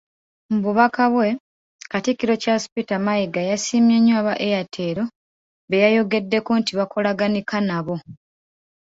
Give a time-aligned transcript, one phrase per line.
[0.51, 1.29] Mububaka bwe,
[1.91, 4.97] Katikkiro Charles Peter Mayiga yasiimye nnyo aba Airtel
[5.69, 7.95] beyayogeddeko nti bakolaganika nabo.